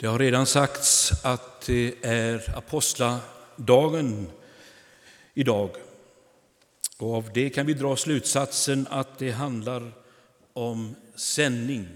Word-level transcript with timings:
Det 0.00 0.06
har 0.06 0.18
redan 0.18 0.46
sagts 0.46 1.12
att 1.24 1.66
det 1.66 1.94
är 2.02 2.56
apostladagen 2.56 4.30
idag. 5.34 5.70
Och 6.98 7.14
av 7.14 7.30
det 7.34 7.50
kan 7.50 7.66
vi 7.66 7.74
dra 7.74 7.96
slutsatsen 7.96 8.86
att 8.90 9.18
det 9.18 9.30
handlar 9.30 9.92
om 10.52 10.94
sändning. 11.14 11.88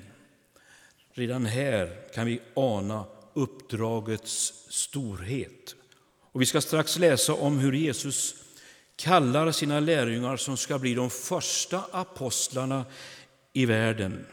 Redan 1.13 1.46
här 1.46 2.13
kan 2.14 2.27
vi 2.27 2.41
ana 2.55 3.05
uppdragets 3.35 4.53
storhet. 4.68 5.75
Och 6.32 6.41
vi 6.41 6.46
ska 6.46 6.61
strax 6.61 6.99
läsa 6.99 7.35
om 7.35 7.59
hur 7.59 7.73
Jesus 7.73 8.35
kallar 8.96 9.53
sina 9.53 9.81
lärjungar 9.81 10.36
som 10.36 10.57
ska 10.57 10.79
bli 10.79 10.95
de 10.95 11.11
första 11.11 11.85
apostlarna 11.93 12.85
i 13.53 13.67
världen. 13.67 14.27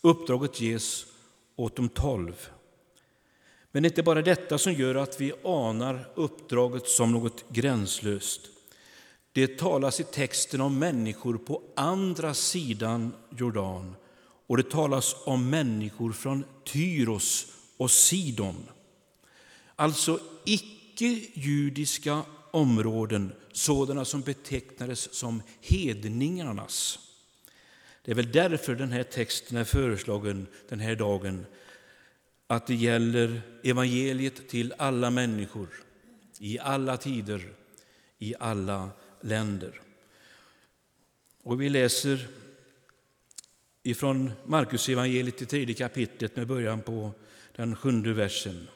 Uppdraget 0.00 0.60
ges 0.60 1.06
åt 1.60 1.76
de 1.76 1.88
tolv. 1.88 2.48
Men 3.72 3.82
det 3.82 3.86
är 3.86 3.90
inte 3.90 4.02
bara 4.02 4.22
detta 4.22 4.58
som 4.58 4.72
gör 4.72 4.94
att 4.94 5.20
vi 5.20 5.32
anar 5.44 6.12
uppdraget 6.14 6.88
som 6.88 7.12
något 7.12 7.44
gränslöst. 7.48 8.40
Det 9.32 9.58
talas 9.58 10.00
i 10.00 10.04
texten 10.04 10.60
om 10.60 10.78
människor 10.78 11.38
på 11.38 11.62
andra 11.76 12.34
sidan 12.34 13.12
Jordan 13.38 13.96
och 14.46 14.56
det 14.56 14.70
talas 14.70 15.16
om 15.24 15.50
människor 15.50 16.12
från 16.12 16.44
Tyros 16.64 17.46
och 17.76 17.90
Sidon. 17.90 18.68
Alltså 19.76 20.20
icke-judiska 20.44 22.22
områden, 22.50 23.32
sådana 23.52 24.04
som 24.04 24.20
betecknades 24.20 25.14
som 25.14 25.42
hedningarnas. 25.60 26.98
Det 28.02 28.10
är 28.10 28.14
väl 28.14 28.32
därför 28.32 28.74
den 28.74 28.92
här 28.92 29.02
texten 29.02 29.56
är 29.56 29.64
föreslagen 29.64 30.46
den 30.68 30.80
här 30.80 30.96
dagen. 30.96 31.46
Att 32.46 32.66
det 32.66 32.74
gäller 32.74 33.42
evangeliet 33.62 34.48
till 34.48 34.74
alla 34.78 35.10
människor, 35.10 35.68
i 36.38 36.58
alla 36.58 36.96
tider, 36.96 37.52
i 38.18 38.34
alla 38.40 38.90
länder. 39.20 39.80
Och 41.42 41.60
vi 41.60 41.68
läser 41.68 42.26
ifrån 43.82 44.32
Markus 44.44 44.88
evangeliet 44.88 45.42
i 45.42 45.46
tredje 45.46 45.74
kapitlet 45.74 46.36
med 46.36 46.46
början 46.46 46.82
på 46.82 47.12
den 47.56 47.76
sjunde 47.76 48.12
versen. 48.12 48.68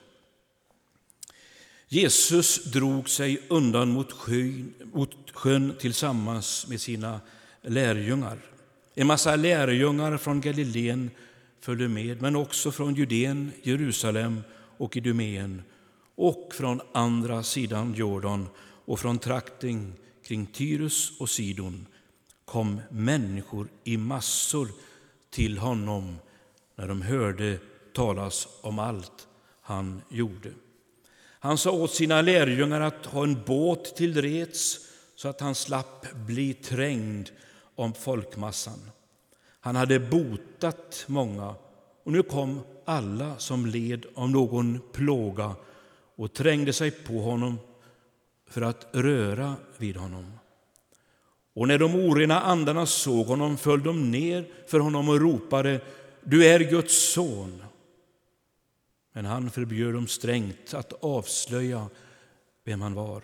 Jesus 1.89 2.65
drog 2.65 3.09
sig 3.09 3.43
undan 3.49 3.89
mot 3.89 4.13
sjön, 4.13 4.75
mot 4.93 5.31
sjön 5.31 5.75
tillsammans 5.79 6.67
med 6.69 6.81
sina 6.81 7.21
lärjungar. 7.63 8.54
En 8.95 9.07
massa 9.07 9.37
lärjungar 9.37 10.17
från 10.17 10.41
Galileen 10.41 11.11
följde 11.61 11.89
med, 11.89 12.23
men 12.23 12.37
också 12.37 12.73
från 12.73 12.95
Judeen, 12.95 13.53
Jerusalem 13.63 14.43
och 14.77 14.97
Idumeen 14.97 15.63
och 16.15 16.53
från 16.55 16.81
andra 16.93 17.43
sidan 17.43 17.95
Jordan 17.95 18.49
och 18.85 19.01
från 19.01 19.19
trakten 19.19 19.95
kring 20.27 20.47
Tyrus 20.47 21.21
och 21.21 21.31
Sidon 21.31 21.87
kom 22.45 22.81
människor 22.91 23.69
i 23.85 23.97
massor 23.97 24.69
till 25.31 25.59
honom 25.59 26.17
när 26.77 26.89
de 26.89 27.03
hörde 27.03 27.59
talas 27.95 28.49
om 28.61 28.79
allt 28.79 29.29
han 29.61 30.03
gjorde. 30.09 30.51
Han 31.41 31.59
sa 31.59 31.71
åt 31.71 31.95
sina 31.95 32.23
lärjungar 32.23 32.81
att 32.81 33.07
ha 33.07 33.23
en 33.23 33.43
båt 33.47 33.97
till 33.97 34.23
rets 34.23 34.79
så 35.17 35.29
att 35.29 35.41
han 35.41 35.55
slapp 35.55 36.15
bli 36.15 36.55
trängd 36.55 37.31
om 37.75 37.95
folkmassan. 37.95 38.91
Han 39.61 39.77
hade 39.77 40.01
botat 40.01 41.05
många 41.07 41.55
och 42.05 42.13
nu 42.13 42.23
kom 42.23 42.61
alla 42.85 43.39
som 43.39 43.67
led 43.67 44.07
av 44.15 44.31
någon 44.31 44.81
plåga 44.93 45.55
och 46.17 46.33
trängde 46.33 46.73
sig 46.73 46.91
på 46.91 47.13
honom 47.13 47.59
för 48.47 48.63
att 48.63 48.87
röra 48.93 49.57
vid 49.79 49.97
honom. 49.97 50.33
Och 51.55 51.69
när 51.69 51.79
de 51.79 51.95
orena 51.95 52.41
andarna 52.41 52.87
såg 52.87 53.27
honom 53.27 53.57
föll 53.57 53.83
de 53.83 54.11
ner 54.11 54.49
för 54.67 54.79
honom 54.79 55.09
och 55.09 55.21
ropade 55.21 55.81
Du 56.21 56.47
är 56.47 56.61
Guds 56.61 57.13
son. 57.13 57.63
Men 59.13 59.25
han 59.25 59.51
förbjöd 59.51 59.95
dem 59.95 60.07
strängt 60.07 60.75
att 60.75 60.93
avslöja 60.93 61.89
vem 62.65 62.81
han 62.81 62.95
var. 62.95 63.23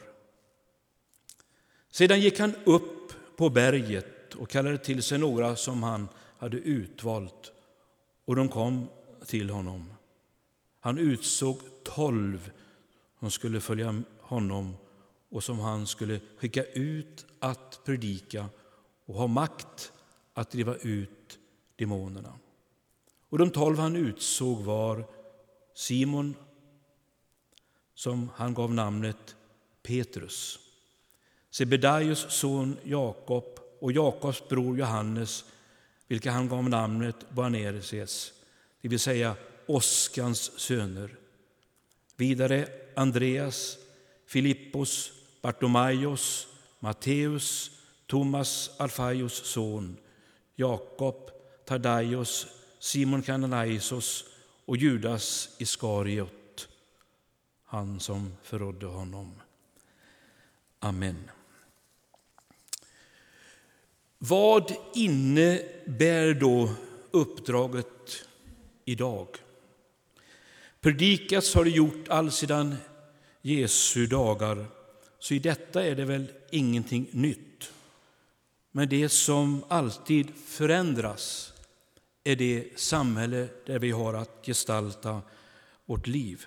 Sedan 1.91 2.21
gick 2.21 2.39
han 2.39 2.55
upp 2.65 3.13
på 3.37 3.51
berget 3.51 4.20
och 4.35 4.49
kallade 4.49 4.79
till 4.79 5.03
sig 5.03 5.19
några 5.19 5.57
som 5.57 5.83
han 5.83 6.09
hade 6.39 6.57
utvalt, 6.57 7.53
och 8.25 8.37
de 8.37 8.49
kom 8.49 8.89
till 9.27 9.51
honom. 9.51 9.93
Han 10.81 10.99
utsåg 10.99 11.59
tolv 11.85 12.51
som 13.21 13.31
skulle 13.31 13.61
följa 13.61 14.03
honom 14.21 14.77
och 15.29 15.45
som 15.45 15.59
han 15.59 15.87
skulle 15.87 16.21
skicka 16.37 16.65
ut 16.65 17.27
att 17.39 17.81
predika 17.85 18.49
och 19.07 19.15
ha 19.15 19.27
makt 19.27 19.93
att 20.35 20.51
driva 20.51 20.75
ut 20.77 21.39
demonerna. 21.77 22.39
Och 23.29 23.39
de 23.39 23.51
tolv 23.51 23.79
han 23.79 23.97
utsåg 23.97 24.59
var 24.61 25.05
Simon, 25.75 26.35
som 27.95 28.31
han 28.35 28.55
gav 28.55 28.75
namnet 28.75 29.37
Petrus, 29.83 30.59
Sebedaios 31.51 32.27
son 32.29 32.77
Jakob 32.83 33.45
och 33.81 33.93
Jakobs 33.93 34.49
bror 34.49 34.79
Johannes, 34.79 35.45
vilka 36.09 36.31
han 36.31 36.49
gav 36.49 36.69
namnet 36.69 37.31
Boanerges, 37.31 38.33
det 38.81 38.89
vill 38.89 39.01
säga 39.01 39.37
Oskans 39.67 40.61
söner. 40.61 41.17
Vidare 42.17 42.69
Andreas, 42.97 43.79
Filippos, 44.27 45.13
Bartomaios, 45.43 46.49
Matteus, 46.79 47.71
Thomas 48.07 48.71
Alfaios 48.79 49.35
son, 49.35 49.97
Jakob, 50.55 51.31
Tardaios, 51.65 52.47
Simon 52.79 53.23
Kananaisos 53.23 54.25
och 54.65 54.77
Judas 54.77 55.57
Iskariot, 55.59 56.69
han 57.65 58.01
som 58.01 58.37
förrådde 58.43 58.87
honom. 58.87 59.41
Amen. 60.79 61.31
Vad 64.23 64.73
innebär 64.95 66.35
då 66.35 66.71
uppdraget 67.11 68.27
idag? 68.85 69.29
Predikats 70.81 71.55
har 71.55 71.65
det 71.65 71.71
gjort 71.71 72.09
allsedan 72.09 72.77
Jesu 73.43 74.07
dagar, 74.07 74.67
så 75.19 75.35
i 75.35 75.39
detta 75.39 75.87
är 75.87 75.95
det 75.95 76.05
väl 76.05 76.27
ingenting 76.51 77.09
nytt. 77.11 77.73
Men 78.71 78.89
det 78.89 79.09
som 79.09 79.65
alltid 79.69 80.31
förändras 80.47 81.53
är 82.25 82.37
det 82.37 82.79
samhälle 82.81 83.49
där 83.67 83.79
vi 83.79 83.91
har 83.91 84.15
att 84.15 84.47
gestalta 84.47 85.23
vårt 85.87 86.07
liv. 86.07 86.47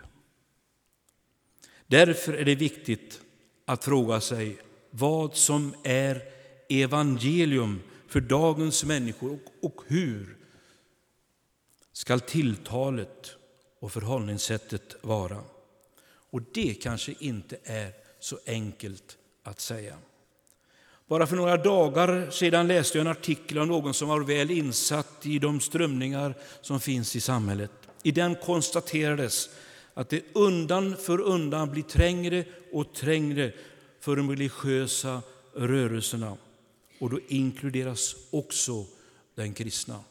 Därför 1.88 2.34
är 2.34 2.45
det 2.45 2.55
viktigt 2.55 3.22
att 3.66 3.84
fråga 3.84 4.22
sig 4.22 4.57
vad 4.90 5.35
som 5.35 5.75
är 5.84 6.32
evangelium 6.69 7.81
för 8.07 8.22
dagens 8.22 8.84
människor 8.84 9.40
och 9.62 9.81
hur 9.88 10.38
skall 11.94 12.19
tilltalet 12.19 13.35
och 13.79 13.91
förhållningssättet 13.91 14.96
vara. 15.02 15.40
Och 16.29 16.41
det 16.53 16.73
kanske 16.73 17.16
inte 17.19 17.57
är 17.63 17.91
så 18.19 18.40
enkelt 18.46 19.17
att 19.43 19.61
säga. 19.61 19.97
Bara 21.08 21.28
för 21.28 21.35
några 21.35 21.58
dagar 21.58 22.32
sedan 22.32 22.67
läste 22.67 22.97
jag 22.97 23.05
en 23.05 23.11
artikel 23.11 23.58
av 23.58 23.67
någon 23.67 23.93
som 23.93 24.08
var 24.09 24.20
väl 24.20 24.52
insatt 24.52 25.26
i 25.26 25.40
de 25.40 25.59
strömningar 25.59 26.35
som 26.61 26.79
finns 26.79 27.16
i 27.16 27.22
samhället. 27.22 27.72
I 28.03 28.11
den 28.11 28.35
konstaterades 28.35 29.49
att 29.93 30.09
det 30.09 30.23
undan 30.34 30.97
för 30.97 31.22
undan 31.22 31.72
blir 31.72 31.84
trängre 31.84 32.46
och 32.72 32.93
trängre 32.93 33.52
för 33.99 34.16
de 34.16 34.29
religiösa 34.29 35.22
rörelserna. 35.55 36.37
Och 37.03 37.09
då 37.09 37.20
inkluderas 37.28 38.16
också 38.29 38.85
den 39.35 39.53
kristna. 39.53 40.03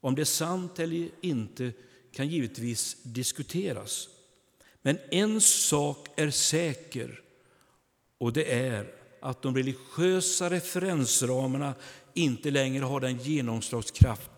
Om 0.00 0.14
det 0.14 0.22
är 0.22 0.24
sant 0.24 0.78
eller 0.78 1.08
inte 1.20 1.72
kan 2.12 2.28
givetvis 2.28 2.96
diskuteras. 3.02 4.08
Men 4.82 4.98
en 5.10 5.40
sak 5.40 6.08
är 6.16 6.30
säker, 6.30 7.20
och 8.18 8.32
det 8.32 8.52
är 8.52 8.94
att 9.20 9.42
de 9.42 9.56
religiösa 9.56 10.50
referensramarna 10.50 11.74
inte 12.14 12.50
längre 12.50 12.84
har 12.84 13.00
den 13.00 13.18
genomslagskraft 13.18 14.30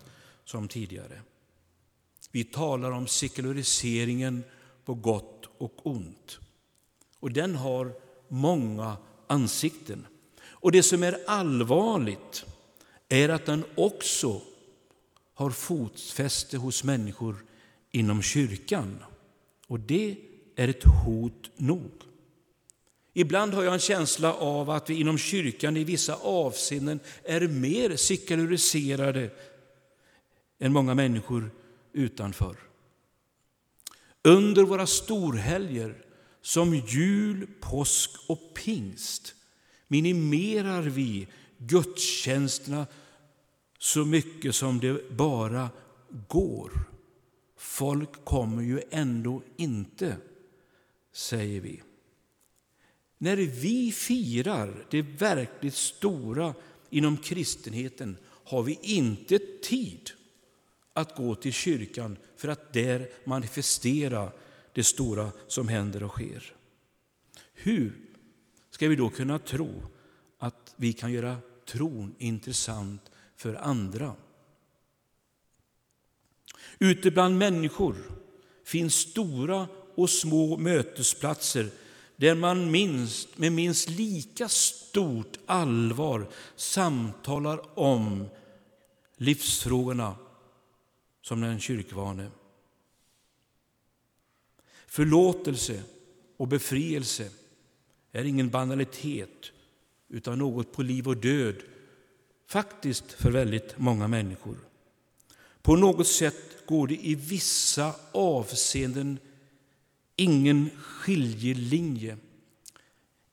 som 0.45 0.67
tidigare. 0.67 1.21
Vi 2.31 2.43
talar 2.43 2.91
om 2.91 3.07
sekulariseringen 3.07 4.43
på 4.85 4.93
gott 4.93 5.49
och 5.57 5.87
ont. 5.87 6.39
Och 7.19 7.31
den 7.31 7.55
har 7.55 7.93
många 8.27 8.97
ansikten. 9.27 10.07
Och 10.61 10.71
det 10.71 10.83
som 10.83 11.03
är 11.03 11.19
allvarligt 11.27 12.45
är 13.09 13.29
att 13.29 13.45
den 13.45 13.63
också 13.75 14.41
har 15.33 15.49
fotfäste 15.49 16.57
hos 16.57 16.83
människor 16.83 17.45
inom 17.91 18.21
kyrkan. 18.21 19.03
Och 19.67 19.79
det 19.79 20.17
är 20.55 20.67
ett 20.67 20.83
hot 20.83 21.51
nog. 21.55 21.91
Ibland 23.13 23.53
har 23.53 23.63
jag 23.63 23.73
en 23.73 23.79
känsla 23.79 24.33
av 24.33 24.69
att 24.69 24.89
vi 24.89 24.99
inom 24.99 25.17
kyrkan 25.17 25.77
i 25.77 25.83
vissa 25.83 26.15
avseenden 26.15 26.99
är 27.23 27.47
mer 27.47 27.95
sekulariserade 27.95 29.29
än 30.59 30.73
många 30.73 30.93
människor 30.93 31.51
utanför. 31.93 32.55
Under 34.23 34.63
våra 34.63 34.87
storhelger 34.87 36.05
som 36.41 36.75
jul, 36.75 37.47
påsk 37.59 38.11
och 38.27 38.53
pingst 38.53 39.35
minimerar 39.91 40.81
vi 40.81 41.27
gudstjänsterna 41.57 42.87
så 43.79 44.05
mycket 44.05 44.55
som 44.55 44.79
det 44.79 45.09
bara 45.09 45.69
går. 46.27 46.71
Folk 47.57 48.25
kommer 48.25 48.63
ju 48.63 48.81
ändå 48.91 49.41
inte, 49.57 50.17
säger 51.13 51.61
vi. 51.61 51.81
När 53.17 53.35
vi 53.37 53.91
firar 53.91 54.85
det 54.89 55.01
verkligt 55.01 55.75
stora 55.75 56.53
inom 56.89 57.17
kristenheten 57.17 58.17
har 58.25 58.63
vi 58.63 58.79
inte 58.81 59.39
tid 59.63 60.09
att 60.93 61.15
gå 61.15 61.35
till 61.35 61.53
kyrkan 61.53 62.17
för 62.37 62.47
att 62.47 62.73
där 62.73 63.09
manifestera 63.23 64.31
det 64.73 64.83
stora 64.83 65.31
som 65.47 65.67
händer 65.67 66.03
och 66.03 66.11
sker. 66.11 66.53
Hur 67.53 68.10
ska 68.71 68.87
vi 68.87 68.95
då 68.95 69.09
kunna 69.09 69.39
tro 69.39 69.83
att 70.37 70.73
vi 70.75 70.93
kan 70.93 71.11
göra 71.11 71.37
tron 71.65 72.15
intressant 72.17 73.11
för 73.35 73.55
andra? 73.55 74.15
Ute 76.79 77.11
bland 77.11 77.37
människor 77.37 77.95
finns 78.63 78.95
stora 78.95 79.67
och 79.95 80.09
små 80.09 80.57
mötesplatser 80.57 81.69
där 82.15 82.35
man 82.35 82.71
minst, 82.71 83.37
med 83.37 83.51
minst 83.51 83.89
lika 83.89 84.49
stort 84.49 85.37
allvar 85.45 86.29
samtalar 86.55 87.79
om 87.79 88.25
livsfrågorna 89.17 90.15
som 91.21 91.41
den 91.41 91.59
kyrkvane. 91.59 92.31
Förlåtelse 94.87 95.83
och 96.37 96.47
befrielse 96.47 97.29
är 98.11 98.25
ingen 98.25 98.49
banalitet 98.49 99.51
utan 100.09 100.39
något 100.39 100.71
på 100.71 100.81
liv 100.81 101.07
och 101.07 101.17
död, 101.17 101.55
faktiskt 102.47 103.11
för 103.11 103.31
väldigt 103.31 103.77
många 103.77 104.07
människor. 104.07 104.57
På 105.61 105.75
något 105.75 106.07
sätt 106.07 106.65
går 106.65 106.87
det 106.87 107.05
i 107.07 107.15
vissa 107.15 107.95
avseenden 108.11 109.19
ingen 110.15 110.69
skiljelinje 110.69 112.17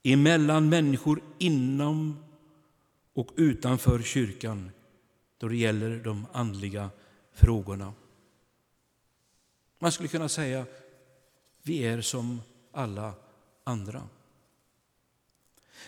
emellan 0.03 0.69
människor 0.69 1.21
inom 1.39 2.25
och 3.13 3.33
utanför 3.37 4.03
kyrkan 4.03 4.71
då 5.39 5.49
det 5.49 5.57
gäller 5.57 5.97
de 6.05 6.27
andliga 6.33 6.91
frågorna. 7.33 7.93
Man 9.79 9.93
skulle 9.93 10.09
kunna 10.09 10.29
säga 10.29 10.67
vi 11.63 11.79
är 11.79 12.01
som 12.01 12.41
alla 12.73 13.15
andra. 13.65 14.03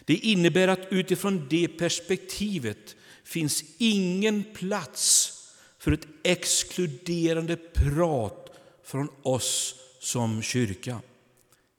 Det 0.04 0.14
innebär 0.14 0.68
att 0.68 0.86
utifrån 0.90 1.46
det 1.50 1.68
perspektivet 1.68 2.96
finns 3.24 3.64
ingen 3.78 4.44
plats 4.54 5.32
för 5.78 5.92
ett 5.92 6.06
exkluderande 6.22 7.56
prat 7.56 8.50
från 8.84 9.08
oss 9.22 9.74
som 10.00 10.42
kyrka. 10.42 11.00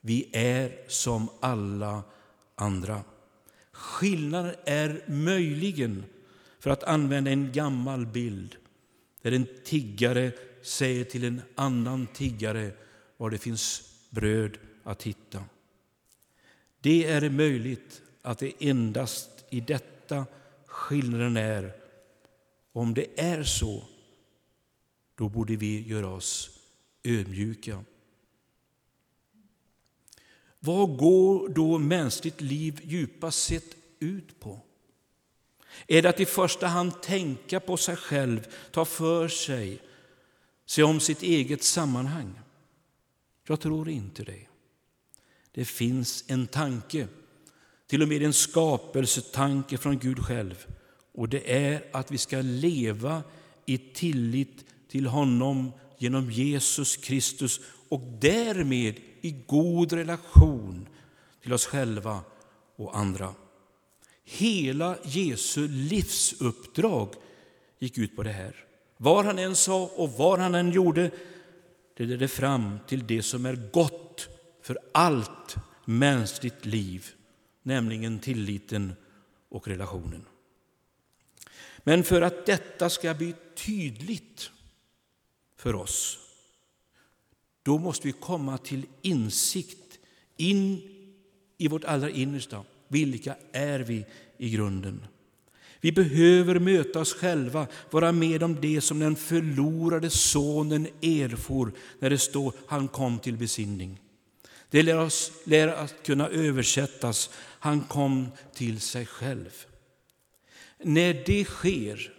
Vi 0.02 0.30
är 0.32 0.72
som 0.88 1.30
alla 1.40 2.04
andra. 2.56 3.04
Skillnaden 3.72 4.56
är 4.66 5.04
möjligen, 5.08 6.06
för 6.60 6.70
att 6.70 6.84
använda 6.84 7.32
en 7.32 7.52
gammal 7.52 8.06
bild, 8.06 8.56
där 9.22 9.32
en 9.32 9.48
tiggare 9.64 10.32
säger 10.62 11.04
till 11.04 11.24
en 11.24 11.42
annan 11.56 12.08
tiggare 12.08 12.72
var 13.18 13.30
det 13.30 13.38
finns 13.38 13.84
bröd 14.10 14.58
att 14.84 15.04
hitta. 15.04 15.44
Det 16.82 17.06
är 17.06 17.30
möjligt 17.30 18.02
att 18.22 18.40
det 18.40 18.54
endast 18.60 19.30
i 19.50 19.60
detta 19.60 20.26
skillnaden 20.66 21.38
är. 21.38 21.74
Om 22.72 22.94
det 22.94 23.20
är 23.20 23.44
så, 23.44 23.84
då 25.16 25.30
borde 25.30 25.56
vi 25.56 25.88
göra 25.88 26.08
oss 26.08 26.60
ödmjuka. 27.04 27.84
Vad 30.60 30.98
går 30.98 31.50
då 31.50 31.78
mänskligt 31.78 32.42
liv 32.42 32.80
djupast 32.84 33.44
sett 33.44 33.76
ut 34.00 34.40
på? 34.40 34.60
Är 35.88 36.02
det 36.02 36.10
att 36.10 36.20
i 36.20 36.26
första 36.26 36.68
hand 36.68 37.02
tänka 37.02 37.60
på 37.60 37.78
sig 37.78 37.96
själv, 37.96 38.48
ta 38.72 38.86
för 38.86 39.28
sig, 39.28 39.82
se 40.66 40.84
om 40.84 41.00
sitt 41.00 41.22
eget 41.22 41.64
sammanhang? 41.64 42.40
Jag 43.48 43.60
tror 43.60 43.90
inte 43.90 44.24
det. 44.24 44.48
Det 45.52 45.66
finns 45.66 46.24
en 46.28 46.48
tanke, 46.48 47.08
till 47.88 48.02
och 48.02 48.08
med 48.08 48.24
en 48.24 48.34
skapelsetanke 48.34 49.78
från 49.78 50.00
Gud 50.00 50.20
själv. 50.20 50.66
Och 51.14 51.30
det 51.30 51.52
är 51.66 51.84
att 51.94 52.12
vi 52.12 52.18
ska 52.18 52.42
leva 52.42 53.24
i 53.66 53.78
tillit 53.78 54.66
till 54.90 55.08
honom 55.08 55.72
genom 55.98 56.32
Jesus 56.32 56.98
Kristus 56.98 57.60
och 57.90 58.02
därmed 58.20 58.96
i 59.22 59.32
god 59.48 59.94
relation 59.94 60.88
till 61.44 61.54
oss 61.54 61.66
själva 61.66 62.22
och 62.76 62.98
andra. 62.98 63.34
Hela 64.24 64.98
Jesu 65.04 65.68
livsuppdrag 65.68 67.14
gick 67.80 67.98
ut 67.98 68.16
på 68.16 68.24
det 68.24 68.32
här. 68.32 68.56
Vad 68.98 69.26
han 69.26 69.40
än 69.40 69.56
sa 69.56 69.92
och 69.96 70.12
vad 70.12 70.40
han 70.40 70.56
än 70.56 70.72
gjorde, 70.72 71.12
det 71.98 72.04
ledde 72.04 72.28
fram 72.28 72.80
till 72.88 73.08
det 73.08 73.24
som 73.24 73.46
är 73.46 73.70
gott 73.74 74.28
för 74.72 74.80
allt 74.92 75.56
mänskligt 75.86 76.66
liv, 76.66 77.08
nämligen 77.64 78.20
tilliten 78.20 78.94
och 79.50 79.68
relationen. 79.68 80.26
Men 81.78 82.04
för 82.04 82.22
att 82.22 82.46
detta 82.46 82.90
ska 82.90 83.14
bli 83.14 83.34
tydligt 83.56 84.52
för 85.58 85.76
oss, 85.76 86.20
då 87.64 87.78
måste 87.78 88.08
vi 88.08 88.14
komma 88.14 88.58
till 88.58 88.86
insikt 89.02 90.00
in 90.38 90.82
i 91.58 91.68
vårt 91.68 91.84
allra 91.84 92.10
innersta. 92.10 92.64
Vilka 92.88 93.36
är 93.52 93.80
vi 93.80 94.06
i 94.38 94.50
grunden? 94.50 95.06
Vi 95.82 95.92
behöver 95.92 96.60
möta 96.60 97.00
oss 97.00 97.14
själva, 97.14 97.68
vara 97.90 98.12
med 98.12 98.44
om 98.44 98.62
det 98.62 98.82
som 98.82 99.00
den 99.00 99.16
förlorade 99.16 100.10
sonen 100.10 100.88
erfor 101.02 101.72
när 102.00 102.10
det 102.10 102.18
står 102.18 102.54
han 102.68 102.88
kom 102.88 103.20
till 103.20 103.38
besinning. 103.38 104.00
Det 104.72 104.84
lär, 104.84 104.98
oss, 104.98 105.32
lär 105.44 105.68
att 105.68 106.04
kunna 106.04 106.30
översättas, 106.30 107.30
han 107.38 107.82
kom 107.82 108.28
till 108.54 108.80
sig 108.80 109.06
själv. 109.06 109.66
När 110.78 111.24
det 111.26 111.46
sker, 111.46 112.14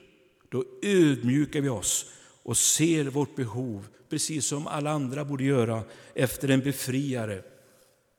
då 0.48 0.64
ödmjukar 0.82 1.60
vi 1.60 1.68
oss 1.68 2.06
och 2.42 2.56
ser 2.56 3.04
vårt 3.04 3.36
behov, 3.36 3.88
precis 4.08 4.46
som 4.46 4.66
alla 4.66 4.90
andra 4.90 5.24
borde 5.24 5.44
göra, 5.44 5.84
efter 6.14 6.48
en 6.48 6.60
befriare. 6.60 7.42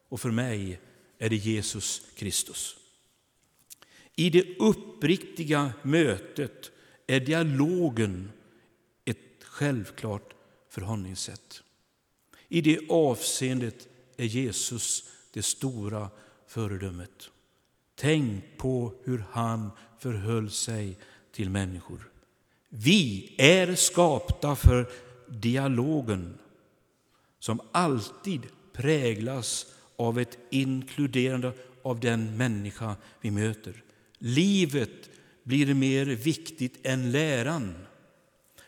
Och 0.09 0.21
för 0.21 0.31
mig 0.31 0.79
är 1.17 1.29
det 1.29 1.35
Jesus 1.35 2.01
Kristus. 2.15 2.75
I 4.15 4.29
det 4.29 4.57
uppriktiga 4.59 5.73
mötet 5.81 6.71
är 7.07 7.19
dialogen 7.19 8.31
ett 9.05 9.43
självklart 9.43 10.33
förhållningssätt. 10.69 11.63
I 12.47 12.61
det 12.61 12.79
avseendet 12.89 13.87
är 14.17 14.25
Jesus 14.25 15.03
det 15.31 15.43
stora 15.43 16.09
föredömet. 16.47 17.29
Tänk 17.95 18.43
på 18.57 18.93
hur 19.03 19.25
han 19.31 19.71
förhöll 19.99 20.51
sig 20.51 20.97
till 21.31 21.49
människor. 21.49 22.09
Vi 22.69 23.35
är 23.37 23.75
skapta 23.75 24.55
för 24.55 24.91
dialogen 25.27 26.37
som 27.39 27.61
alltid 27.71 28.41
präglas 28.73 29.65
av 29.95 30.19
ett 30.19 30.37
inkluderande 30.49 31.53
av 31.81 31.99
den 31.99 32.37
människa 32.37 32.95
vi 33.21 33.31
möter. 33.31 33.83
Livet 34.17 35.09
blir 35.43 35.73
mer 35.73 36.05
viktigt 36.05 36.79
än 36.83 37.11
läran. 37.11 37.75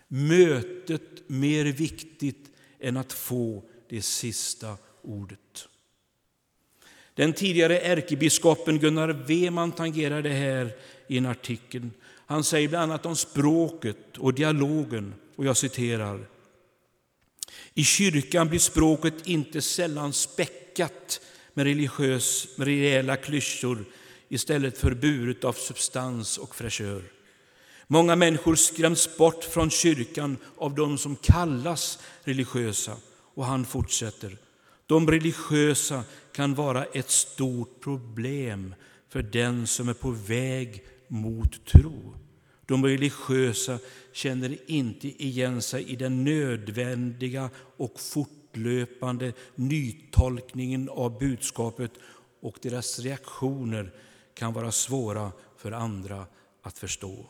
Mötet 0.08 1.30
mer 1.30 1.66
viktigt 1.66 2.52
än 2.80 2.98
att 2.98 3.14
få 3.14 3.64
det 3.90 4.02
sista 4.02 4.78
ordet. 5.06 5.68
Den 7.14 7.34
tidigare 7.34 7.80
ärkebiskopen 7.80 8.80
Gunnar 8.80 9.08
Weman 9.10 9.72
tangerar 9.72 10.22
det 10.22 10.30
här 10.30 10.72
i 11.08 11.18
en 11.18 11.26
artikel. 11.26 11.90
Han 12.26 12.44
säger 12.44 12.68
bland 12.68 12.92
annat 12.92 13.06
om 13.06 13.16
språket 13.16 14.18
och 14.18 14.34
dialogen, 14.34 15.14
och 15.36 15.46
jag 15.46 15.58
citerar. 15.58 16.28
I 17.74 17.84
kyrkan 17.84 18.50
blir 18.50 18.60
språket 18.60 19.28
inte 19.28 19.62
sällan 19.62 20.14
späckat 20.14 21.22
med, 21.54 21.66
religiös, 21.66 22.48
med 22.58 22.68
rejäla 22.68 23.16
klyschor 23.16 23.86
istället 24.30 24.78
för 24.78 24.94
buret 24.94 25.44
av 25.44 25.54
substans 25.54 26.38
och 26.38 26.56
fräschör. 26.56 27.04
Många 27.88 28.16
människor 28.16 28.56
skräms 28.56 29.18
bort 29.18 29.44
från 29.44 29.70
kyrkan 29.70 30.38
av 30.58 30.76
de 30.76 30.98
som 30.98 31.16
kallas 31.16 32.00
religiösa. 32.24 32.98
Och 33.34 33.46
han 33.46 33.66
fortsätter. 33.66 34.38
De 34.88 35.08
religiösa 35.08 36.04
kan 36.32 36.56
vara 36.56 36.86
ett 36.86 37.10
stort 37.10 37.82
problem 37.82 38.76
för 39.10 39.22
den 39.22 39.68
som 39.68 39.90
är 39.90 39.94
på 39.94 40.12
väg 40.12 40.84
mot 41.08 41.66
tro. 41.66 42.16
De 42.66 42.86
religiösa 42.86 43.80
känner 44.14 44.58
inte 44.72 45.24
igen 45.24 45.62
sig 45.62 45.84
i 45.92 45.96
den 45.96 46.24
nödvändiga 46.24 47.50
och 47.78 48.00
fortlöpande 48.00 49.34
nytolkningen 49.56 50.90
av 50.90 51.20
budskapet 51.20 51.92
och 52.42 52.58
deras 52.62 53.00
reaktioner 53.00 53.94
kan 54.34 54.54
vara 54.54 54.72
svåra 54.72 55.32
för 55.58 55.72
andra 55.72 56.26
att 56.62 56.78
förstå. 56.78 57.26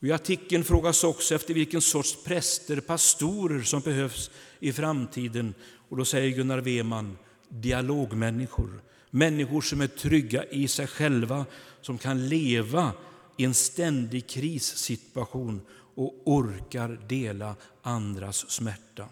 Och 0.00 0.04
I 0.04 0.12
artikeln 0.12 0.64
frågas 0.64 1.04
också 1.04 1.34
efter 1.34 1.54
vilken 1.54 1.80
sorts 1.80 2.24
präster, 2.24 2.80
pastorer 2.80 3.62
som 3.62 3.80
behövs 3.80 4.30
i 4.60 4.72
framtiden. 4.72 5.54
Och 5.88 5.96
Då 5.96 6.04
säger 6.04 6.36
Gunnar 6.36 6.58
Weman 6.58 7.18
dialogmänniskor, 7.48 8.82
människor 9.10 9.60
som 9.60 9.80
är 9.80 9.86
trygga 9.86 10.44
i 10.44 10.68
sig 10.68 10.86
själva, 10.86 11.46
som 11.80 11.98
kan 11.98 12.28
leva 12.28 12.92
i 13.36 13.44
en 13.44 13.54
ständig 13.54 14.26
krissituation 14.26 15.60
och 15.94 16.22
orkar 16.24 16.88
dela 17.08 17.56
andras 17.82 18.50
smärta. 18.50 19.08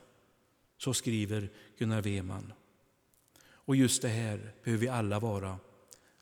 Så 0.78 0.94
skriver 0.94 1.48
Gunnar 1.78 2.02
Weman. 2.02 2.52
Och 3.46 3.76
just 3.76 4.02
det 4.02 4.08
här 4.08 4.52
behöver 4.64 4.80
vi 4.80 4.88
alla 4.88 5.20
vara, 5.20 5.58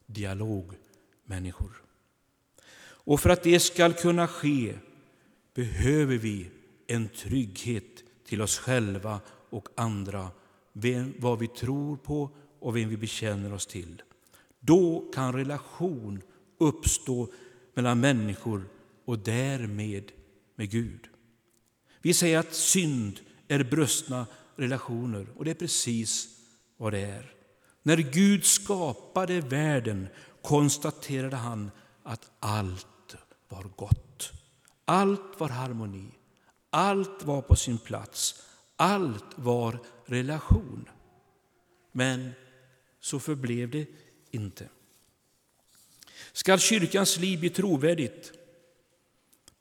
dialogmänniskor. 0.07 1.83
Och 3.05 3.21
för 3.21 3.31
att 3.31 3.43
det 3.43 3.61
ska 3.61 3.93
kunna 3.93 4.29
ske 4.29 4.75
behöver 5.55 6.17
vi 6.17 6.51
en 6.87 7.09
trygghet 7.09 8.05
till 8.27 8.43
oss 8.43 8.59
själva 8.59 9.21
och 9.51 9.69
andra, 9.75 10.29
vem, 10.73 11.15
vad 11.19 11.39
vi 11.39 11.49
tror 11.49 11.97
på 11.97 12.31
och 12.61 12.77
vem 12.77 12.89
vi 12.89 12.97
bekänner 12.97 13.53
oss 13.53 13.67
till. 13.67 14.03
Då 14.61 15.11
kan 15.15 15.33
relation 15.33 16.23
uppstå 16.59 17.29
mellan 17.75 18.01
människor 18.01 18.69
och 19.05 19.19
därmed 19.19 20.13
med 20.57 20.71
Gud. 20.71 21.09
Vi 22.03 22.15
säger 22.15 22.39
att 22.39 22.55
synd 22.55 23.21
är 23.49 23.65
brustna 23.65 24.27
relationer 24.57 25.27
och 25.37 25.45
det 25.45 25.51
är 25.51 25.55
precis 25.55 26.29
vad 26.77 26.93
det 26.93 27.01
är. 27.01 27.35
När 27.83 27.97
Gud 27.97 28.45
skapade 28.45 29.41
världen 29.41 30.09
konstaterade 30.43 31.37
han 31.37 31.71
att 32.03 32.31
allt 32.41 32.87
var 33.53 33.71
gott. 33.77 34.33
Allt 34.85 35.41
var 35.41 35.49
harmoni, 35.49 36.09
allt 36.71 37.25
var 37.25 37.43
på 37.43 37.57
sin 37.57 37.79
plats, 37.79 38.43
allt 38.77 39.37
var 39.37 39.79
relation. 40.07 40.89
Men 41.93 42.33
så 43.01 43.21
förblev 43.21 43.71
det 43.71 43.87
inte. 44.31 44.69
Skall 46.33 46.59
kyrkans 46.59 47.19
liv 47.19 47.41
bli 47.41 47.51
trovärdigt 47.51 48.33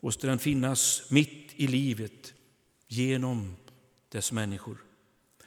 måste 0.02 0.28
den 0.28 0.40
finnas 0.40 1.12
mitt 1.12 1.54
i 1.56 1.68
livet 1.68 2.34
genom 2.88 3.56
dess 4.10 4.32
människor. 4.32 4.78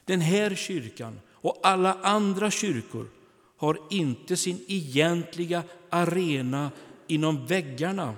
Den 0.04 0.20
här 0.20 0.54
kyrkan 0.54 1.20
och 1.30 1.60
alla 1.62 1.94
andra 1.94 2.50
kyrkor 2.50 3.08
har 3.56 3.78
inte 3.90 4.36
sin 4.36 4.64
egentliga 4.68 5.62
arena 5.90 6.70
inom 7.06 7.46
väggarna 7.46 8.16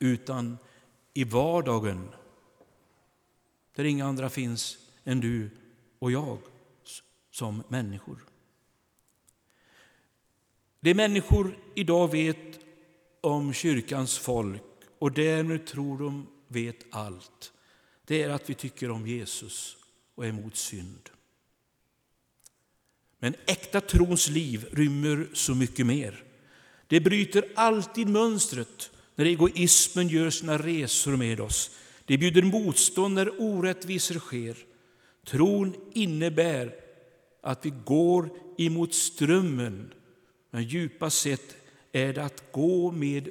utan 0.00 0.58
i 1.14 1.24
vardagen 1.24 2.08
där 3.74 3.84
inga 3.84 4.06
andra 4.06 4.30
finns 4.30 4.78
än 5.04 5.20
du 5.20 5.50
och 5.98 6.12
jag 6.12 6.38
som 7.30 7.62
människor. 7.68 8.24
Det 10.80 10.94
människor 10.94 11.58
idag 11.74 12.10
vet 12.10 12.60
om 13.20 13.52
kyrkans 13.52 14.18
folk 14.18 14.62
och 14.98 15.12
därmed 15.12 15.66
tror 15.66 15.98
de 15.98 16.26
vet 16.48 16.86
allt, 16.90 17.52
det 18.04 18.22
är 18.22 18.28
att 18.30 18.50
vi 18.50 18.54
tycker 18.54 18.90
om 18.90 19.06
Jesus 19.06 19.76
och 20.14 20.24
är 20.24 20.28
emot 20.28 20.56
synd. 20.56 21.10
Men 23.18 23.34
äkta 23.46 23.80
trons 23.80 24.28
liv 24.28 24.68
rymmer 24.72 25.28
så 25.32 25.54
mycket 25.54 25.86
mer. 25.86 26.24
Det 26.86 27.00
bryter 27.00 27.44
alltid 27.54 28.08
mönstret 28.08 28.90
när 29.20 29.26
egoismen 29.26 30.08
gör 30.08 30.30
sina 30.30 30.58
resor 30.58 31.16
med 31.16 31.40
oss. 31.40 31.70
Det 32.04 32.18
bjuder 32.18 32.42
motstånd 32.42 33.14
när 33.14 33.40
orättvisor 33.40 34.18
sker. 34.18 34.56
Tron 35.26 35.74
innebär 35.92 36.74
att 37.42 37.66
vi 37.66 37.72
går 37.84 38.30
emot 38.58 38.94
strömmen, 38.94 39.92
men 40.50 40.62
djupast 40.62 41.18
sett 41.18 41.56
är 41.92 42.12
det 42.12 42.24
att 42.24 42.52
gå 42.52 42.90
med 42.90 43.28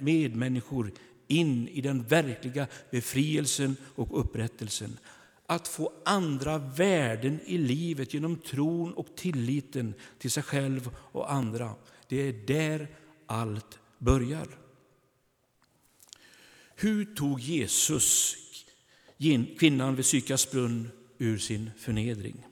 medmänniskor 0.00 0.92
in 1.28 1.68
i 1.68 1.80
den 1.80 2.02
verkliga 2.02 2.66
befrielsen 2.90 3.76
och 3.94 4.20
upprättelsen. 4.20 4.98
Att 5.46 5.68
få 5.68 5.92
andra 6.04 6.58
värden 6.58 7.40
i 7.44 7.58
livet 7.58 8.14
genom 8.14 8.36
tron 8.36 8.92
och 8.92 9.16
tilliten 9.16 9.94
till 10.18 10.30
sig 10.30 10.42
själv 10.42 10.90
och 10.96 11.32
andra. 11.32 11.74
Det 12.08 12.28
är 12.28 12.32
där 12.32 12.88
allt 13.26 13.78
börjar. 13.98 14.46
Hur 16.82 17.14
tog 17.14 17.40
Jesus 17.40 18.36
kvinnan 19.58 19.96
vid 19.96 20.04
Sykars 20.04 20.50
brunn 20.50 20.90
ur 21.18 21.38
sin 21.38 21.70
förnedring? 21.78 22.46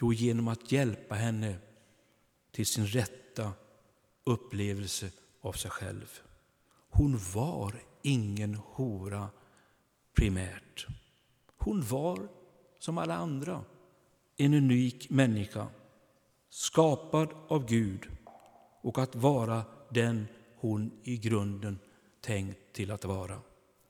Jo, 0.00 0.12
genom 0.12 0.48
att 0.48 0.72
hjälpa 0.72 1.14
henne 1.14 1.56
till 2.50 2.66
sin 2.66 2.86
rätta 2.86 3.52
upplevelse 4.24 5.10
av 5.40 5.52
sig 5.52 5.70
själv. 5.70 6.20
Hon 6.88 7.18
var 7.34 7.82
ingen 8.02 8.54
hora 8.54 9.28
primärt. 10.14 10.86
Hon 11.56 11.82
var 11.82 12.28
som 12.78 12.98
alla 12.98 13.14
andra 13.16 13.64
en 14.36 14.54
unik 14.54 15.10
människa, 15.10 15.66
skapad 16.50 17.28
av 17.48 17.66
Gud 17.68 18.08
och 18.80 18.98
att 18.98 19.14
vara 19.14 19.64
den 19.90 20.26
hon 20.56 20.90
i 21.04 21.16
grunden 21.16 21.78
tänkt 22.26 22.72
till 22.72 22.90
att 22.90 23.04
vara. 23.04 23.40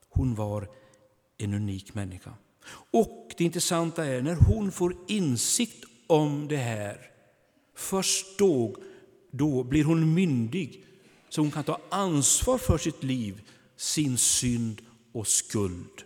Hon 0.09 0.35
var 0.35 0.69
en 1.37 1.53
unik 1.53 1.93
människa. 1.93 2.33
Och 2.91 3.33
det 3.37 3.43
intressanta 3.43 4.05
är 4.05 4.21
när 4.21 4.35
hon 4.35 4.71
får 4.71 4.95
insikt 5.07 5.85
om 6.07 6.47
det 6.47 6.57
här, 6.57 7.11
först 7.75 8.39
då, 8.39 8.75
då 9.31 9.63
blir 9.63 9.83
hon 9.83 10.13
myndig 10.13 10.85
så 11.29 11.41
hon 11.41 11.51
kan 11.51 11.63
ta 11.63 11.81
ansvar 11.89 12.57
för 12.57 12.77
sitt 12.77 13.03
liv, 13.03 13.49
sin 13.75 14.17
synd 14.17 14.81
och 15.11 15.27
skuld. 15.27 16.03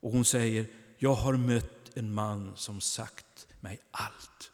Och 0.00 0.12
hon 0.12 0.24
säger, 0.24 0.66
jag 0.98 1.14
har 1.14 1.36
mött 1.36 1.96
en 1.96 2.14
man 2.14 2.52
som 2.56 2.80
sagt 2.80 3.46
mig 3.60 3.80
allt. 3.90 4.50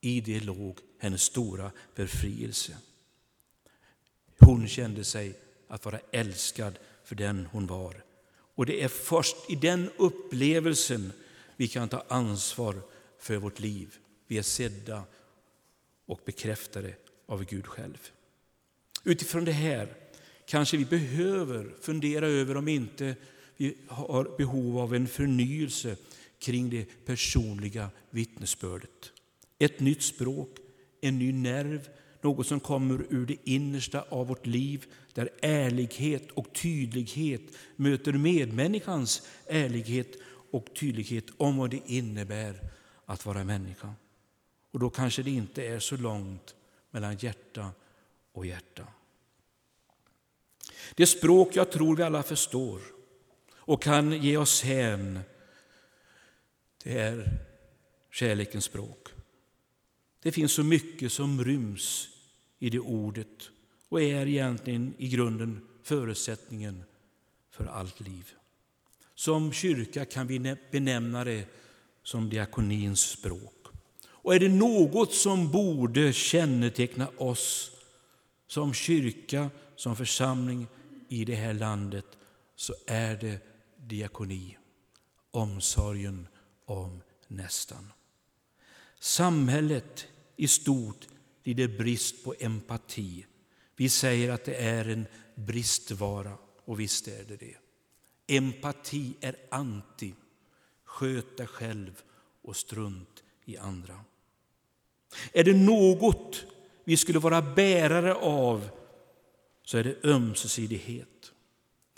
I 0.00 0.20
det 0.20 0.40
låg 0.40 0.78
hennes 0.98 1.22
stora 1.22 1.70
befrielse. 1.94 2.76
Hon 4.38 4.68
kände 4.68 5.04
sig 5.04 5.38
att 5.70 5.84
vara 5.84 6.00
älskad 6.10 6.78
för 7.04 7.14
den 7.14 7.48
hon 7.52 7.66
var. 7.66 8.04
Och 8.54 8.66
det 8.66 8.82
är 8.82 8.88
först 8.88 9.36
i 9.48 9.54
den 9.54 9.90
upplevelsen 9.96 11.12
vi 11.56 11.68
kan 11.68 11.88
ta 11.88 12.04
ansvar 12.08 12.76
för 13.18 13.36
vårt 13.36 13.60
liv. 13.60 13.98
Vi 14.26 14.38
är 14.38 14.42
sedda 14.42 15.02
och 16.06 16.20
bekräftade 16.24 16.94
av 17.26 17.44
Gud 17.44 17.66
själv. 17.66 18.10
Utifrån 19.04 19.44
det 19.44 19.52
här 19.52 19.94
kanske 20.46 20.76
vi 20.76 20.84
behöver 20.84 21.74
fundera 21.80 22.26
över 22.26 22.56
om 22.56 22.68
inte 22.68 23.16
vi 23.56 23.76
har 23.88 24.36
behov 24.38 24.78
av 24.78 24.94
en 24.94 25.08
förnyelse 25.08 25.96
kring 26.38 26.70
det 26.70 27.04
personliga 27.04 27.90
vittnesbördet. 28.10 29.12
Ett 29.58 29.80
nytt 29.80 30.02
språk, 30.02 30.56
en 31.00 31.18
ny 31.18 31.32
nerv, 31.32 31.88
något 32.22 32.46
som 32.46 32.60
kommer 32.60 33.06
ur 33.08 33.26
det 33.26 33.36
innersta 33.44 34.04
av 34.08 34.26
vårt 34.26 34.46
liv 34.46 34.86
där 35.12 35.30
ärlighet 35.42 36.30
och 36.30 36.52
tydlighet 36.52 37.42
möter 37.76 38.12
medmänniskans 38.12 39.28
ärlighet 39.46 40.16
och 40.50 40.74
tydlighet 40.74 41.24
om 41.36 41.56
vad 41.56 41.70
det 41.70 41.80
innebär 41.86 42.70
att 43.04 43.26
vara 43.26 43.44
människa. 43.44 43.94
Och 44.70 44.78
då 44.78 44.90
kanske 44.90 45.22
det 45.22 45.30
inte 45.30 45.66
är 45.66 45.78
så 45.78 45.96
långt 45.96 46.54
mellan 46.90 47.16
hjärta 47.16 47.70
och 48.32 48.46
hjärta. 48.46 48.86
Det 50.94 51.06
språk 51.06 51.56
jag 51.56 51.70
tror 51.70 51.96
vi 51.96 52.02
alla 52.02 52.22
förstår 52.22 52.80
och 53.54 53.82
kan 53.82 54.12
ge 54.12 54.36
oss 54.36 54.62
hän 54.62 55.20
Det 56.84 56.98
är 56.98 57.38
kärlekens 58.10 58.64
språk. 58.64 59.08
Det 60.22 60.32
finns 60.32 60.52
så 60.52 60.64
mycket 60.64 61.12
som 61.12 61.44
ryms 61.44 62.08
i 62.58 62.70
det 62.70 62.80
ordet 62.80 63.50
och 63.88 64.02
är 64.02 64.26
egentligen 64.26 64.94
i 64.98 65.08
grunden 65.08 65.60
förutsättningen 65.82 66.84
för 67.50 67.66
allt 67.66 68.00
liv. 68.00 68.30
Som 69.14 69.52
kyrka 69.52 70.04
kan 70.04 70.26
vi 70.26 70.56
benämna 70.70 71.24
det 71.24 71.46
som 72.02 72.30
diakonins 72.30 73.00
språk. 73.00 73.66
Och 74.04 74.34
är 74.34 74.40
det 74.40 74.48
något 74.48 75.14
som 75.14 75.50
borde 75.50 76.12
känneteckna 76.12 77.08
oss 77.16 77.70
som 78.46 78.74
kyrka, 78.74 79.50
som 79.76 79.96
församling 79.96 80.66
i 81.08 81.24
det 81.24 81.34
här 81.34 81.54
landet, 81.54 82.06
så 82.56 82.74
är 82.86 83.16
det 83.16 83.38
diakoni, 83.76 84.56
omsorgen 85.30 86.28
om 86.64 87.02
nästan. 87.28 87.92
Samhället 89.00 90.06
i 90.36 90.48
stort 90.48 91.08
lider 91.44 91.68
brist 91.68 92.24
på 92.24 92.34
empati. 92.38 93.26
Vi 93.76 93.88
säger 93.88 94.32
att 94.32 94.44
det 94.44 94.54
är 94.54 94.88
en 94.88 95.06
bristvara, 95.34 96.32
och 96.64 96.80
visst 96.80 97.08
är 97.08 97.24
det 97.28 97.36
det. 97.36 97.56
Empati 98.36 99.14
är 99.20 99.36
anti, 99.50 100.14
sköt 100.84 101.36
dig 101.36 101.46
själv 101.46 102.02
och 102.42 102.56
strunt 102.56 103.22
i 103.44 103.56
andra. 103.56 104.00
Är 105.32 105.44
det 105.44 105.54
något 105.54 106.44
vi 106.84 106.96
skulle 106.96 107.18
vara 107.18 107.42
bärare 107.42 108.14
av 108.14 108.68
så 109.64 109.78
är 109.78 109.84
det 109.84 110.04
ömsesidighet. 110.04 111.32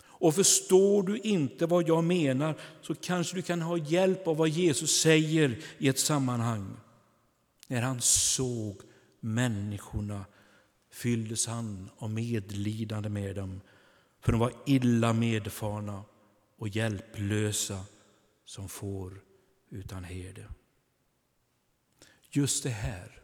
Och 0.03 0.35
förstår 0.35 1.03
du 1.03 1.17
inte 1.17 1.65
vad 1.65 1.87
jag 1.87 2.03
menar 2.03 2.55
så 2.81 2.95
kanske 2.95 3.35
du 3.35 3.41
kan 3.41 3.61
ha 3.61 3.77
hjälp 3.77 4.27
av 4.27 4.37
vad 4.37 4.49
Jesus 4.49 5.01
säger 5.01 5.59
i 5.77 5.87
ett 5.87 5.99
sammanhang. 5.99 6.77
När 7.67 7.81
han 7.81 8.01
såg 8.01 8.81
människorna 9.19 10.25
fylldes 10.89 11.47
han 11.47 11.89
av 11.97 12.09
medlidande 12.09 13.09
med 13.09 13.35
dem, 13.35 13.61
för 14.19 14.31
de 14.31 14.39
var 14.41 14.53
illa 14.65 15.13
medfarna 15.13 16.03
och 16.55 16.67
hjälplösa 16.67 17.85
som 18.45 18.69
får 18.69 19.21
utan 19.69 20.03
herde. 20.03 20.47
Just 22.29 22.63
det 22.63 22.69
här 22.69 23.21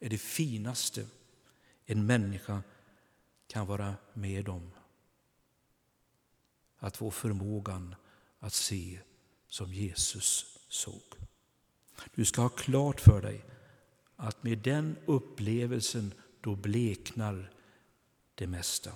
är 0.00 0.08
det 0.08 0.18
finaste 0.18 1.06
en 1.86 2.06
människa 2.06 2.62
kan 3.46 3.66
vara 3.66 3.94
med 4.14 4.48
om. 4.48 4.70
Att 6.78 6.96
få 6.96 7.10
förmågan 7.10 7.94
att 8.38 8.52
se 8.52 9.00
som 9.48 9.72
Jesus 9.72 10.58
såg. 10.68 11.02
Du 12.14 12.24
ska 12.24 12.42
ha 12.42 12.48
klart 12.48 13.00
för 13.00 13.22
dig 13.22 13.44
att 14.16 14.42
med 14.42 14.58
den 14.58 14.96
upplevelsen 15.06 16.14
då 16.40 16.56
bleknar 16.56 17.50
det 18.34 18.46
mesta. 18.46 18.92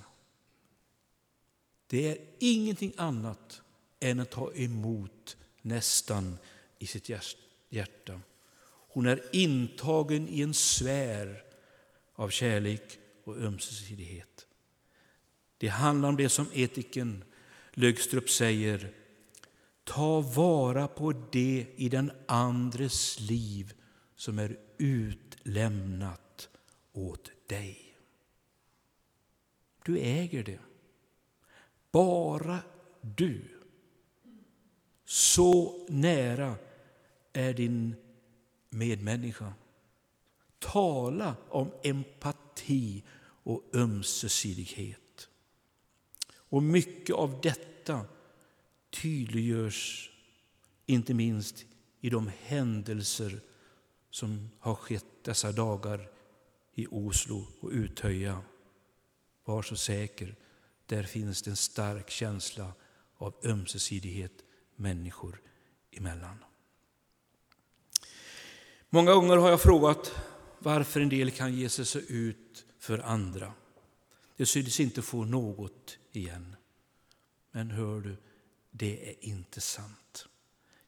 Det 1.86 2.08
är 2.08 2.18
ingenting 2.38 2.92
annat 2.96 3.62
än 4.00 4.20
att 4.20 4.30
ta 4.30 4.52
emot 4.54 5.36
nästan 5.62 6.38
i 6.78 6.86
sitt 6.86 7.10
hjärta. 7.68 8.20
Hon 8.64 9.06
är 9.06 9.22
intagen 9.32 10.28
i 10.28 10.40
en 10.40 10.54
sfär 10.54 11.42
av 12.14 12.28
kärlek 12.28 12.98
och 13.24 13.36
ömsesidighet. 13.36 14.46
Det 15.58 15.68
handlar 15.68 16.08
om 16.08 16.16
det 16.16 16.28
som 16.28 16.46
etiken 16.52 17.24
Lögstrup 17.72 18.30
säger. 18.30 18.92
Ta 19.84 20.20
vara 20.20 20.88
på 20.88 21.12
det 21.12 21.66
i 21.76 21.88
den 21.88 22.12
andres 22.26 23.20
liv 23.20 23.74
som 24.16 24.38
är 24.38 24.58
utlämnat 24.78 26.48
åt 26.92 27.30
dig. 27.46 27.96
Du 29.84 29.98
äger 29.98 30.44
det. 30.44 30.60
Bara 31.90 32.58
du. 33.00 33.42
Så 35.04 35.86
nära 35.88 36.54
är 37.32 37.54
din 37.54 37.94
medmänniska. 38.70 39.54
Tala 40.58 41.36
om 41.48 41.70
empati 41.82 43.02
och 43.20 43.64
ömsesidighet. 43.74 45.28
Och 46.34 46.62
mycket 46.62 47.16
av 47.16 47.40
detta 47.40 48.06
tydliggörs 49.02 50.10
inte 50.86 51.14
minst 51.14 51.64
i 52.00 52.10
de 52.10 52.30
händelser 52.42 53.40
som 54.10 54.50
har 54.58 54.74
skett 54.74 55.04
dessa 55.22 55.52
dagar 55.52 56.08
i 56.74 56.86
Oslo 56.90 57.46
och 57.60 57.70
Utöja. 57.70 58.42
Var 59.44 59.62
så 59.62 59.76
säker, 59.76 60.36
där 60.86 61.02
finns 61.02 61.42
det 61.42 61.50
en 61.50 61.56
stark 61.56 62.10
känsla 62.10 62.72
av 63.16 63.34
ömsesidighet 63.44 64.32
människor 64.76 65.40
emellan. 65.90 66.44
Många 68.90 69.14
gånger 69.14 69.36
har 69.36 69.50
jag 69.50 69.60
frågat 69.60 70.14
varför 70.58 71.00
en 71.00 71.08
del 71.08 71.30
kan 71.30 71.54
ge 71.54 71.68
sig 71.68 71.86
så 71.86 71.98
ut 71.98 72.64
för 72.78 72.98
andra. 72.98 73.52
Det 74.36 74.46
synes 74.46 74.80
inte 74.80 75.02
få 75.02 75.24
något 75.24 75.98
igen. 76.12 76.56
Men 77.50 77.70
hör 77.70 78.00
du, 78.00 78.16
det 78.76 79.08
är 79.08 79.14
inte 79.20 79.60
sant. 79.60 80.26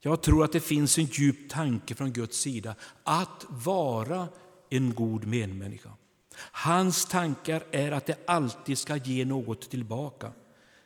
Jag 0.00 0.22
tror 0.22 0.44
att 0.44 0.52
det 0.52 0.60
finns 0.60 0.98
en 0.98 1.04
djup 1.04 1.50
tanke 1.50 1.94
från 1.94 2.12
Guds 2.12 2.38
sida 2.38 2.74
att 3.04 3.46
vara 3.48 4.28
en 4.70 4.94
god 4.94 5.26
medmänniska. 5.26 5.90
Hans 6.38 7.06
tankar 7.06 7.64
är 7.70 7.92
att 7.92 8.06
det 8.06 8.18
alltid 8.26 8.78
ska 8.78 8.96
ge 8.96 9.24
något 9.24 9.70
tillbaka. 9.70 10.32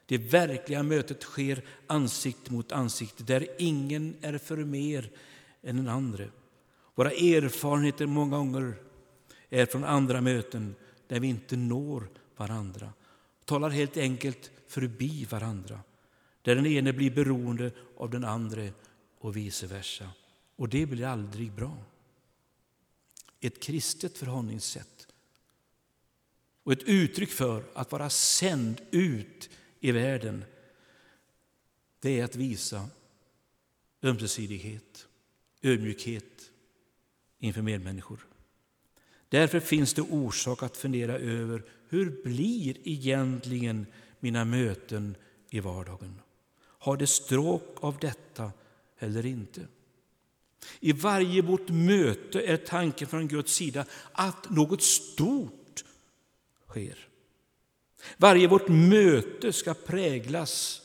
Det 0.07 0.19
verkliga 0.19 0.83
mötet 0.83 1.23
sker 1.23 1.63
ansikte 1.87 2.53
mot 2.53 2.73
ansikte, 2.73 3.23
där 3.23 3.47
ingen 3.59 4.17
är 4.21 4.39
för 4.39 4.57
mer 4.57 5.11
än 5.63 5.77
den 5.77 5.89
andre. 5.89 6.29
Våra 6.95 7.11
erfarenheter 7.11 8.07
många 8.07 8.37
gånger 8.37 8.75
är 9.51 9.67
från 9.67 9.85
andra 9.85 10.21
möten 10.21 10.75
där 11.09 11.21
vi 11.21 11.29
inte 11.29 11.57
når 11.57 12.09
varandra. 12.37 12.93
Talar 13.45 13.71
helt 13.71 13.97
enkelt 13.97 14.51
förbi 14.69 15.25
varandra. 15.25 15.81
Där 16.43 16.55
den 16.55 16.67
ene 16.67 16.93
blir 16.93 17.11
beroende 17.11 17.73
av 17.97 18.11
den 18.11 18.25
andra 18.25 18.69
och 19.19 19.37
vice 19.37 19.67
versa. 19.67 20.11
Och 20.57 20.69
det 20.69 20.87
blir 20.87 21.07
aldrig 21.07 21.53
bra. 21.53 21.77
Ett 23.41 23.63
kristet 23.63 24.19
förhållningssätt 24.19 25.07
och 26.63 26.73
ett 26.73 26.83
uttryck 26.83 27.31
för 27.31 27.65
att 27.75 27.93
vara 27.93 28.11
sänd 28.11 28.81
ut 28.91 29.51
i 29.81 29.93
världen 29.93 30.45
det 32.01 32.21
är 32.21 32.25
att 32.25 32.37
visa 32.37 32.89
ömsesidighet, 34.03 35.07
ödmjukhet 35.63 36.51
inför 37.39 37.63
medmänniskor. 37.63 38.27
Därför 39.29 39.61
finns 39.61 39.95
det 39.95 40.03
orsak 40.03 40.63
att 40.63 40.77
fundera 40.77 41.19
över 41.19 41.63
hur 41.89 42.23
blir 42.23 42.89
egentligen 42.89 43.87
mina 44.21 44.45
möten 44.45 45.17
i 45.51 45.61
vardagen? 45.61 46.21
Har 46.81 46.97
det 46.97 47.07
stråk 47.07 47.77
av 47.81 47.99
detta 47.99 48.53
eller 48.99 49.27
inte? 49.27 49.67
I 50.81 50.93
varje 50.93 51.43
vårt 51.43 51.69
möte 51.69 52.41
är 52.41 52.57
tanken 52.57 53.09
från 53.09 53.29
Guds 53.29 53.55
sida 53.55 53.85
att 54.13 54.51
något 54.51 54.83
stort 54.83 55.85
sker. 56.67 57.09
Varje 58.17 58.49
vårt 58.49 58.69
möte 58.69 59.53
ska 59.53 59.75
präglas 59.75 60.83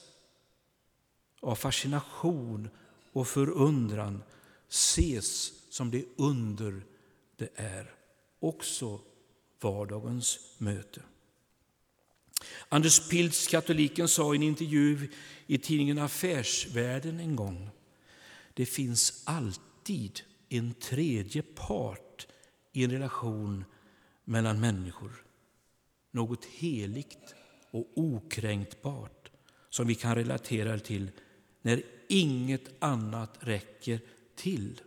av 1.40 1.56
fascination 1.56 2.70
och 3.12 3.28
förundran, 3.28 4.24
ses 4.70 5.54
som 5.70 5.92
det 5.92 6.06
under 6.16 6.82
det 7.36 7.50
är, 7.56 7.94
också 8.40 9.00
vardagens 9.62 10.40
möte. 10.58 11.02
Anders 12.70 13.10
Pilz, 13.10 13.48
katoliken, 13.48 14.08
sa 14.08 14.34
i 14.34 14.38
en 14.38 14.44
intervju 14.44 15.10
i 15.48 15.58
tidningen 15.58 16.00
Affärsvärlden 16.00 17.20
en 17.20 17.36
gång 17.36 17.70
det 18.56 18.66
finns 18.66 19.24
alltid 19.26 20.22
en 20.50 20.74
tredje 20.74 21.42
part 21.42 22.28
i 22.72 22.84
en 22.84 22.92
relation 22.92 23.66
mellan 24.24 24.60
människor. 24.60 25.26
Något 26.12 26.46
heligt 26.46 27.36
och 27.72 27.92
okränkbart 27.96 29.32
som 29.70 29.88
vi 29.88 29.96
kan 29.96 30.16
relatera 30.16 30.80
till 30.80 31.12
när 31.62 31.84
inget 32.10 32.84
annat 32.84 33.38
räcker 33.40 34.00
till. 34.36 34.82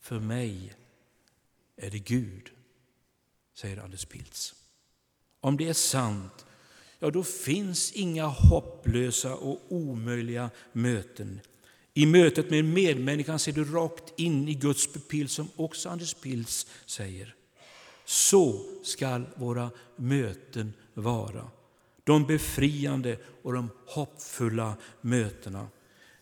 För 0.00 0.20
mig 0.20 0.74
är 1.76 1.90
det 1.90 1.98
Gud, 1.98 2.50
säger 3.54 3.76
Anders 3.76 4.04
Pilz. 4.04 4.54
Om 5.40 5.56
det 5.56 5.68
är 5.68 5.72
sant, 5.72 6.46
ja 6.98 7.10
då 7.10 7.24
finns 7.24 7.92
inga 7.92 8.26
hopplösa 8.26 9.34
och 9.34 9.60
omöjliga 9.68 10.50
möten. 10.72 11.40
I 11.94 12.06
mötet 12.06 12.50
med 12.50 12.64
medmänniskan 12.64 13.38
ser 13.38 13.52
du 13.52 13.64
rakt 13.64 14.12
in 14.16 14.48
i 14.48 14.54
Guds 14.54 14.92
pupill 14.92 15.28
som 15.28 15.48
också 15.56 15.88
Anders 15.88 16.14
Pils 16.14 16.66
säger. 16.86 17.34
Så 18.04 18.64
skall 18.82 19.26
våra 19.34 19.70
möten 19.96 20.72
vara. 20.94 21.50
De 22.04 22.26
befriande 22.26 23.18
och 23.42 23.52
de 23.52 23.70
hoppfulla 23.86 24.76
mötena. 25.00 25.68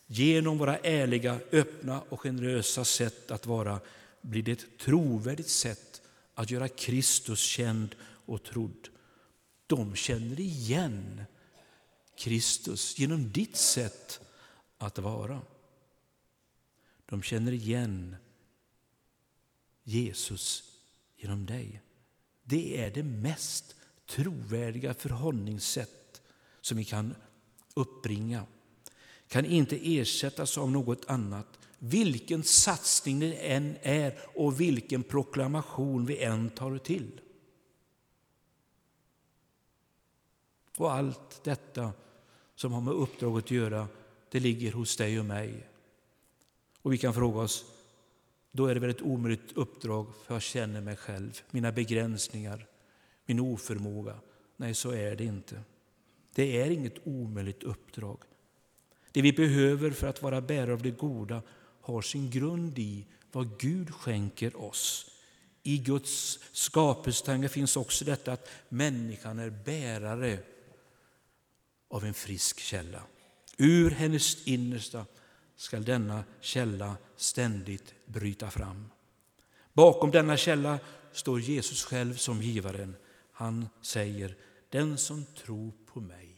Genom 0.06 0.58
våra 0.58 0.76
ärliga, 0.78 1.38
öppna 1.52 2.00
och 2.08 2.20
generösa 2.20 2.84
sätt 2.84 3.30
att 3.30 3.46
vara 3.46 3.80
blir 4.20 4.42
det 4.42 4.52
ett 4.52 4.78
trovärdigt 4.78 5.48
sätt 5.48 6.02
att 6.34 6.50
göra 6.50 6.68
Kristus 6.68 7.40
känd 7.40 7.94
och 8.26 8.42
trodd. 8.42 8.88
De 9.66 9.94
känner 9.94 10.40
igen 10.40 11.24
Kristus 12.16 12.98
genom 12.98 13.32
ditt 13.32 13.56
sätt 13.56 14.20
att 14.78 14.98
vara. 14.98 15.42
De 17.06 17.22
känner 17.22 17.52
igen 17.52 18.16
Jesus 19.84 20.72
genom 21.16 21.46
dig. 21.46 21.80
Det 22.42 22.80
är 22.80 22.90
det 22.90 23.02
mest 23.02 23.74
trovärdiga 24.06 24.94
förhållningssätt 24.94 26.22
som 26.60 26.76
vi 26.76 26.84
kan 26.84 27.14
uppbringa. 27.74 28.46
Kan 29.28 29.44
inte 29.44 29.98
ersättas 29.98 30.58
av 30.58 30.70
något 30.70 31.04
annat. 31.06 31.58
Vilken 31.78 32.42
satsning 32.42 33.20
det 33.20 33.34
än 33.34 33.76
är 33.82 34.18
och 34.34 34.60
vilken 34.60 35.02
proklamation 35.02 36.06
vi 36.06 36.22
än 36.22 36.50
tar 36.50 36.78
till. 36.78 37.20
Och 40.76 40.92
allt 40.92 41.44
detta 41.44 41.92
som 42.54 42.72
har 42.72 42.80
med 42.80 42.94
uppdraget 42.94 43.44
att 43.44 43.50
göra, 43.50 43.88
det 44.30 44.40
ligger 44.40 44.72
hos 44.72 44.96
dig 44.96 45.18
och 45.18 45.24
mig. 45.24 45.68
Och 46.82 46.92
vi 46.92 46.98
kan 46.98 47.14
fråga 47.14 47.40
oss, 47.40 47.64
då 48.52 48.66
är 48.66 48.74
det 48.74 48.80
väl 48.80 48.90
ett 48.90 49.02
omöjligt 49.02 49.52
uppdrag 49.52 50.06
för 50.24 50.34
jag 50.34 50.42
känner 50.42 50.80
mig 50.80 50.96
själv, 50.96 51.40
mina 51.50 51.72
begränsningar, 51.72 52.66
min 53.26 53.40
oförmåga. 53.40 54.14
Nej, 54.56 54.74
så 54.74 54.90
är 54.90 55.16
det 55.16 55.24
inte. 55.24 55.60
Det 56.34 56.60
är 56.60 56.70
inget 56.70 57.06
omöjligt 57.06 57.62
uppdrag. 57.62 58.18
Det 59.12 59.22
vi 59.22 59.32
behöver 59.32 59.90
för 59.90 60.06
att 60.06 60.22
vara 60.22 60.40
bärare 60.40 60.72
av 60.72 60.82
det 60.82 60.90
goda 60.90 61.42
har 61.80 62.02
sin 62.02 62.30
grund 62.30 62.78
i 62.78 63.06
vad 63.32 63.58
Gud 63.58 63.94
skänker 63.94 64.60
oss. 64.60 65.10
I 65.62 65.78
Guds 65.78 66.38
skapelsetanke 66.52 67.48
finns 67.48 67.76
också 67.76 68.04
detta 68.04 68.32
att 68.32 68.48
människan 68.68 69.38
är 69.38 69.50
bärare 69.50 70.38
av 71.88 72.04
en 72.04 72.14
frisk 72.14 72.60
källa. 72.60 73.02
Ur 73.56 73.90
hennes 73.90 74.46
innersta 74.46 75.06
skall 75.56 75.84
denna 75.84 76.24
källa 76.40 76.96
ständigt 77.16 77.94
bryta 78.06 78.50
fram. 78.50 78.90
Bakom 79.72 80.10
denna 80.10 80.36
källa 80.36 80.78
står 81.12 81.40
Jesus 81.40 81.84
själv 81.84 82.14
som 82.14 82.42
givaren. 82.42 82.96
Han 83.32 83.68
säger, 83.82 84.36
den 84.68 84.98
som 84.98 85.24
tror 85.24 85.72
på 85.86 86.00
mig. 86.00 86.36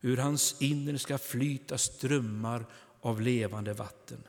Ur 0.00 0.16
hans 0.16 0.62
inre 0.62 0.98
ska 0.98 1.18
flyta 1.18 1.78
strömmar 1.78 2.66
av 3.00 3.20
levande 3.20 3.72
vatten. 3.74 4.22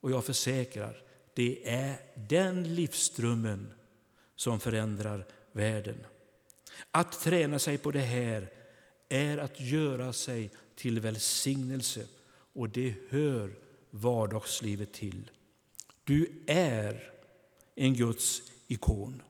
Och 0.00 0.10
jag 0.10 0.24
försäkrar, 0.24 1.02
det 1.34 1.70
är 1.70 1.96
den 2.14 2.74
livsströmmen 2.74 3.72
som 4.36 4.60
förändrar 4.60 5.26
världen. 5.52 6.06
Att 6.90 7.20
träna 7.20 7.58
sig 7.58 7.78
på 7.78 7.90
det 7.90 8.00
här 8.00 8.52
är 9.12 9.38
att 9.38 9.60
göra 9.60 10.12
sig 10.12 10.50
till 10.74 11.00
välsignelse 11.00 12.06
och 12.52 12.68
det 12.68 12.94
hör 13.08 13.54
vardagslivet 13.90 14.92
till. 14.92 15.30
Du 16.04 16.42
är 16.46 17.12
en 17.74 17.94
Guds 17.94 18.42
ikon. 18.66 19.22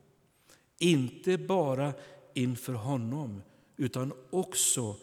Inte 0.79 1.39
bara 1.39 1.93
inför 2.35 2.73
honom, 2.73 3.43
utan 3.77 4.13
också 4.31 4.97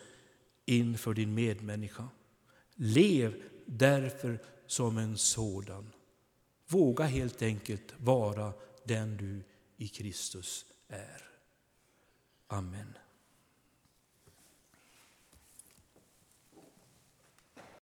inför 0.65 1.13
din 1.13 1.33
medmänniska. 1.33 2.09
Lev 2.75 3.43
därför 3.65 4.39
som 4.67 4.97
en 4.97 5.17
sådan. 5.17 5.91
Våga 6.67 7.03
helt 7.05 7.41
enkelt 7.41 7.93
vara 7.97 8.53
den 8.83 9.17
du 9.17 9.43
i 9.77 9.87
Kristus 9.87 10.65
är. 10.87 11.23
Amen. 12.47 12.93